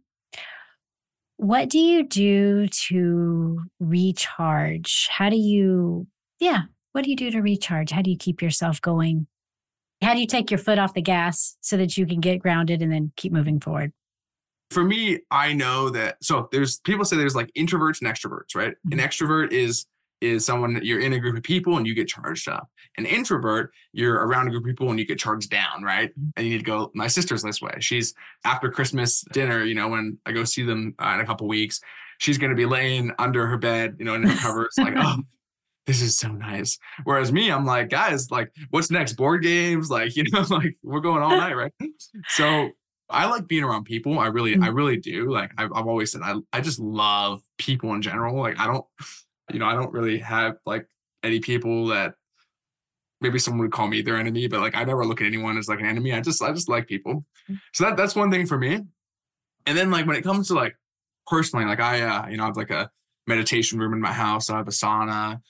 [1.36, 5.08] What do you do to recharge?
[5.10, 6.06] How do you,
[6.38, 7.90] yeah, what do you do to recharge?
[7.90, 9.26] How do you keep yourself going?
[10.02, 12.82] How do you take your foot off the gas so that you can get grounded
[12.82, 13.92] and then keep moving forward?
[14.70, 18.72] For me, I know that so there's people say there's like introverts and extroverts, right?
[18.72, 18.98] Mm-hmm.
[18.98, 19.86] An extrovert is
[20.20, 22.68] is someone that you're in a group of people and you get charged up.
[22.96, 26.10] An introvert, you're around a group of people and you get charged down, right?
[26.10, 26.30] Mm-hmm.
[26.36, 26.90] And you need to go.
[26.94, 27.74] My sister's this way.
[27.80, 31.48] She's after Christmas dinner, you know, when I go see them uh, in a couple
[31.48, 31.80] weeks,
[32.18, 35.16] she's going to be laying under her bed, you know, in her covers, like, oh,
[35.86, 36.78] this is so nice.
[37.04, 39.14] Whereas me, I'm like, guys, like, what's next?
[39.14, 41.72] Board games, like, you know, like we're going all night, right?
[42.28, 42.70] So
[43.10, 44.18] I like being around people.
[44.18, 44.74] I really, I mm.
[44.74, 45.30] really do.
[45.30, 48.40] Like I've, I've always said, I, I just love people in general.
[48.40, 48.84] Like I don't,
[49.52, 50.86] you know, I don't really have like
[51.22, 52.14] any people that
[53.20, 55.68] maybe someone would call me their enemy, but like I never look at anyone as
[55.68, 56.12] like an enemy.
[56.12, 57.24] I just, I just like people.
[57.50, 57.60] Mm.
[57.72, 58.80] So that that's one thing for me.
[59.66, 60.76] And then like when it comes to like
[61.26, 62.90] personally, like I, uh, you know, I have like a
[63.26, 64.50] meditation room in my house.
[64.50, 65.40] I have a sauna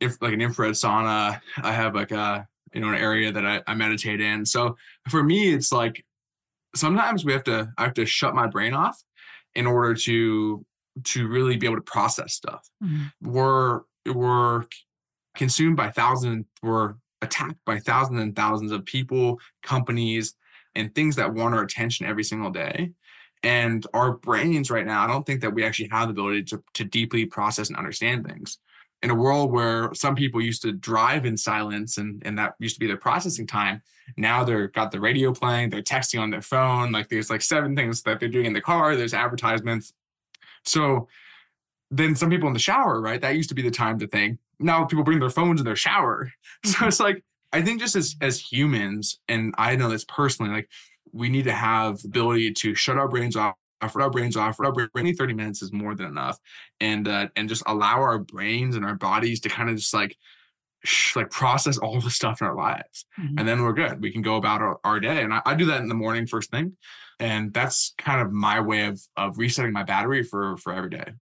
[0.00, 1.40] if like an infrared sauna.
[1.62, 4.44] I have like a you know an area that I, I meditate in.
[4.46, 4.76] So
[5.08, 6.04] for me, it's like
[6.74, 9.02] sometimes we have to I have to shut my brain off
[9.54, 10.64] in order to
[11.04, 12.68] to really be able to process stuff.
[12.82, 13.30] Mm-hmm.
[13.30, 14.64] We're we're
[15.34, 16.46] consumed by thousands.
[16.62, 20.34] We're attacked by thousands and thousands of people, companies,
[20.74, 22.92] and things that want our attention every single day.
[23.42, 26.62] And our brains right now, I don't think that we actually have the ability to,
[26.74, 28.58] to deeply process and understand things
[29.02, 32.76] in a world where some people used to drive in silence and, and that used
[32.76, 33.82] to be their processing time
[34.16, 37.76] now they're got the radio playing they're texting on their phone like there's like seven
[37.76, 39.92] things that they're doing in the car there's advertisements
[40.66, 41.08] so
[41.90, 44.38] then some people in the shower right that used to be the time to think
[44.58, 46.30] now people bring their phones in their shower
[46.64, 46.88] so mm-hmm.
[46.88, 50.68] it's like i think just as as humans and i know this personally like
[51.12, 53.54] we need to have the ability to shut our brains off
[53.90, 56.38] for our brains off, for our brain, 30 minutes is more than enough.
[56.80, 60.16] And uh, and just allow our brains and our bodies to kind of just like
[60.86, 63.06] sh- like process all the stuff in our lives.
[63.18, 63.38] Mm-hmm.
[63.38, 64.00] And then we're good.
[64.00, 65.22] We can go about our, our day.
[65.22, 66.76] And I, I, do that in the morning first thing.
[67.18, 71.12] And that's kind of my way of of resetting my battery for for every day.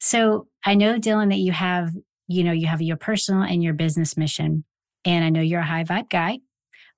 [0.00, 1.90] So I know, Dylan, that you have,
[2.28, 4.64] you know, you have your personal and your business mission.
[5.04, 6.40] And I know you're a high vibe guy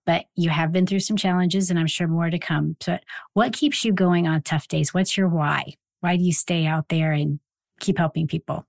[0.05, 2.77] but you have been through some challenges and I'm sure more to come.
[2.81, 2.99] So,
[3.35, 4.93] what keeps you going on tough days?
[4.93, 5.75] What's your why?
[6.01, 7.39] Why do you stay out there and
[7.81, 8.67] keep helping people?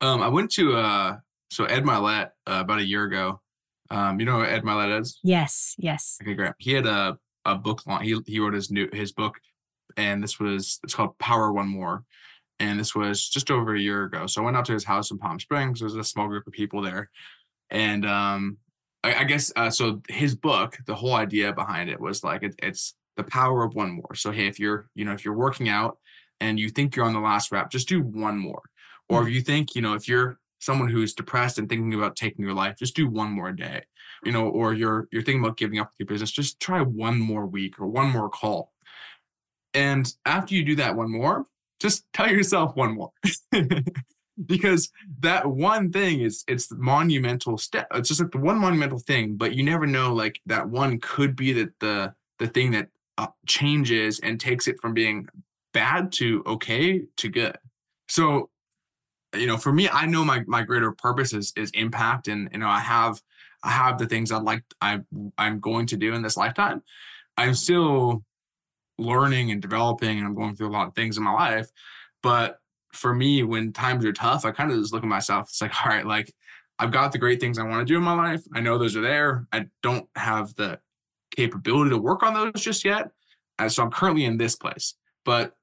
[0.00, 1.16] Um, I went to uh,
[1.50, 3.40] so Ed Mylett uh, about a year ago.
[3.90, 5.20] Um, you know Ed Mylett is?
[5.22, 6.18] Yes, yes.
[6.22, 6.52] Okay, great.
[6.58, 8.04] He had a a book launch.
[8.04, 9.38] He he wrote his new his book,
[9.96, 12.04] and this was it's called Power One More,
[12.58, 14.26] and this was just over a year ago.
[14.26, 15.78] So I went out to his house in Palm Springs.
[15.78, 17.10] There was a small group of people there,
[17.70, 18.58] and um,
[19.04, 20.02] I, I guess uh, so.
[20.08, 23.92] His book, the whole idea behind it was like it, it's the power of one
[23.92, 24.14] more.
[24.14, 25.98] So hey, if you're you know if you're working out
[26.40, 28.62] and you think you're on the last rep, just do one more.
[29.08, 29.34] Or if mm.
[29.34, 32.76] you think you know if you're someone who's depressed and thinking about taking your life,
[32.78, 33.84] just do one more day.
[34.24, 37.46] You know, or you're you're thinking about giving up your business, just try one more
[37.46, 38.72] week or one more call.
[39.72, 41.46] And after you do that one more,
[41.80, 43.12] just tell yourself one more.
[44.44, 48.98] because that one thing is it's the monumental step it's just like the one monumental
[48.98, 52.88] thing but you never know like that one could be that the, the thing that
[53.16, 55.26] uh, changes and takes it from being
[55.72, 57.56] bad to okay to good
[58.08, 58.50] so
[59.38, 62.58] you know for me i know my my greater purpose is is impact and you
[62.58, 63.20] know i have
[63.62, 65.00] i have the things i'd like i
[65.38, 66.82] i'm going to do in this lifetime
[67.36, 68.24] i'm still
[68.98, 71.70] learning and developing and i'm going through a lot of things in my life
[72.22, 72.58] but
[72.96, 75.48] for me, when times are tough, I kind of just look at myself.
[75.48, 76.32] It's like, all right, like
[76.78, 78.42] I've got the great things I want to do in my life.
[78.54, 79.46] I know those are there.
[79.52, 80.80] I don't have the
[81.34, 83.10] capability to work on those just yet.
[83.58, 85.54] And so I'm currently in this place, but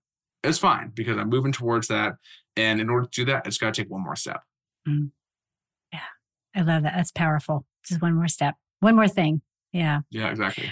[0.43, 2.15] it's fine because I'm moving towards that.
[2.55, 4.41] And in order to do that, it's got to take one more step.
[4.87, 5.11] Mm.
[5.91, 5.99] Yeah.
[6.55, 6.93] I love that.
[6.95, 7.65] That's powerful.
[7.85, 9.41] Just one more step, one more thing.
[9.71, 10.01] Yeah.
[10.11, 10.71] Yeah, exactly.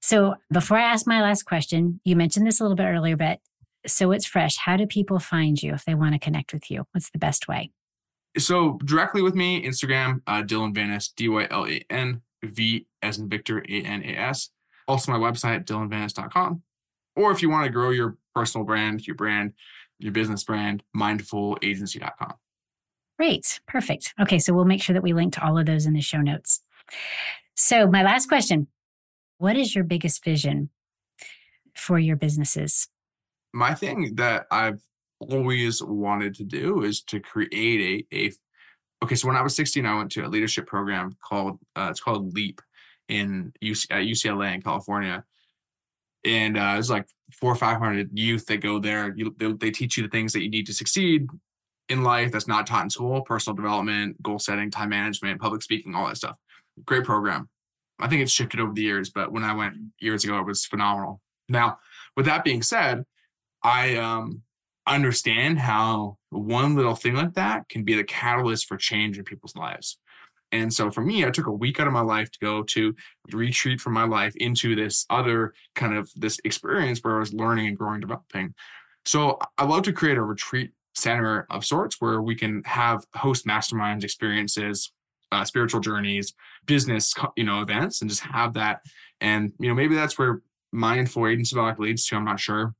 [0.00, 3.40] So before I ask my last question, you mentioned this a little bit earlier, but
[3.86, 4.56] so it's fresh.
[4.56, 6.86] How do people find you if they want to connect with you?
[6.92, 7.72] What's the best way?
[8.36, 13.18] So directly with me, Instagram, uh, Dylan Vanas, D Y L A N V as
[13.18, 14.50] in Victor, A N A S.
[14.86, 16.62] Also, my website, dylanvanas.com.
[17.16, 19.52] Or if you want to grow your personal brand, your brand,
[19.98, 22.34] your business brand, mindfulagency.com.
[23.18, 23.60] Great.
[23.66, 24.14] Perfect.
[24.20, 24.38] Okay.
[24.38, 26.62] So we'll make sure that we link to all of those in the show notes.
[27.56, 28.68] So, my last question
[29.38, 30.70] What is your biggest vision
[31.74, 32.88] for your businesses?
[33.52, 34.80] My thing that I've
[35.20, 38.32] always wanted to do is to create a, a
[39.02, 42.00] okay so when i was 16 i went to a leadership program called uh, it's
[42.00, 42.60] called leap
[43.08, 45.24] in UC, at ucla in california
[46.24, 49.14] and uh, it's like four or five hundred youth that go there.
[49.16, 51.26] You, they, they teach you the things that you need to succeed
[51.88, 55.94] in life that's not taught in school personal development goal setting time management public speaking
[55.94, 56.36] all that stuff.
[56.84, 57.48] Great program.
[57.98, 60.64] I think it's shifted over the years but when i went years ago it was
[60.66, 61.20] phenomenal.
[61.48, 61.78] Now
[62.16, 63.04] with that being said
[63.64, 64.42] i um
[64.86, 69.54] understand how one little thing like that can be the catalyst for change in people's
[69.54, 69.98] lives.
[70.52, 72.94] And so for me, I took a week out of my life to go to
[73.32, 77.66] retreat from my life into this other kind of this experience where I was learning
[77.66, 78.54] and growing, developing.
[79.04, 83.46] So I love to create a retreat center of sorts where we can have host
[83.46, 84.92] masterminds, experiences,
[85.32, 86.34] uh, spiritual journeys,
[86.66, 88.80] business, you know, events, and just have that.
[89.20, 90.42] And you know, maybe that's where
[90.72, 92.16] mindful agency leads to.
[92.16, 92.74] I'm not sure.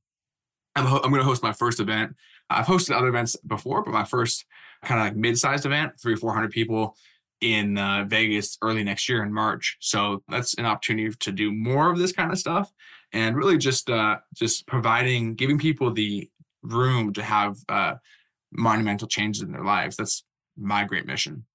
[0.75, 2.15] I'm, ho- I'm going to host my first event.
[2.49, 4.45] I've hosted other events before, but my first
[4.83, 6.95] kind of like mid-sized event, three or 400 people
[7.41, 9.77] in uh, Vegas early next year in March.
[9.79, 12.71] So that's an opportunity to do more of this kind of stuff
[13.13, 16.29] and really just uh, just providing, giving people the
[16.61, 17.95] room to have uh,
[18.51, 19.95] monumental changes in their lives.
[19.95, 20.23] That's
[20.57, 21.45] my great mission.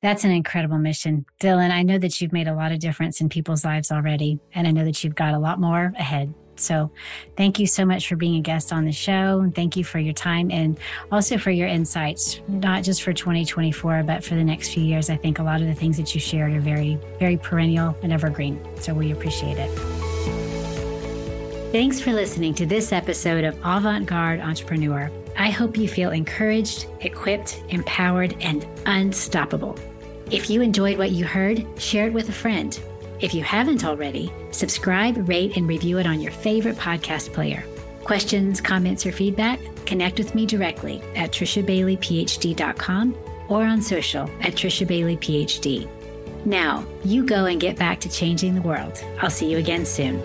[0.00, 1.26] That's an incredible mission.
[1.40, 4.66] Dylan, I know that you've made a lot of difference in people's lives already, and
[4.66, 6.34] I know that you've got a lot more ahead.
[6.56, 6.90] So,
[7.36, 9.50] thank you so much for being a guest on the show.
[9.54, 10.78] Thank you for your time and
[11.10, 15.10] also for your insights, not just for 2024, but for the next few years.
[15.10, 18.12] I think a lot of the things that you shared are very, very perennial and
[18.12, 18.60] evergreen.
[18.80, 19.70] So, we appreciate it.
[21.72, 25.10] Thanks for listening to this episode of Avant Garde Entrepreneur.
[25.38, 29.78] I hope you feel encouraged, equipped, empowered, and unstoppable.
[30.30, 32.78] If you enjoyed what you heard, share it with a friend
[33.22, 37.64] if you haven't already, subscribe, rate, and review it on your favorite podcast player.
[38.04, 39.60] Questions, comments, or feedback?
[39.86, 43.16] Connect with me directly at trishabaileyphd.com
[43.48, 45.88] or on social at trishabaileyphd.
[46.44, 49.00] Now, you go and get back to changing the world.
[49.20, 50.20] I'll see you again soon.